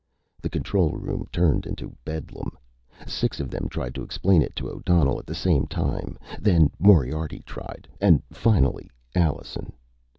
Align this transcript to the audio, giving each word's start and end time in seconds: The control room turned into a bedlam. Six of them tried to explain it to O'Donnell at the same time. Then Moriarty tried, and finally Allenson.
The 0.41 0.49
control 0.49 0.93
room 0.93 1.27
turned 1.31 1.67
into 1.67 1.89
a 1.89 1.95
bedlam. 2.03 2.57
Six 3.05 3.39
of 3.39 3.51
them 3.51 3.69
tried 3.69 3.93
to 3.93 4.01
explain 4.01 4.41
it 4.41 4.55
to 4.55 4.67
O'Donnell 4.67 5.19
at 5.19 5.27
the 5.27 5.35
same 5.35 5.67
time. 5.67 6.17
Then 6.39 6.71
Moriarty 6.79 7.43
tried, 7.45 7.87
and 8.01 8.23
finally 8.31 8.89
Allenson. 9.13 9.73